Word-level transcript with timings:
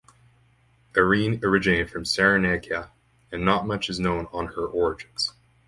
Eirene 0.97 1.39
originated 1.43 1.91
from 1.91 2.05
Cyrenaica 2.05 2.89
and 3.31 3.45
not 3.45 3.67
much 3.67 3.87
is 3.87 3.99
known 3.99 4.25
on 4.33 4.47
her 4.47 4.65
origins. 4.65 5.33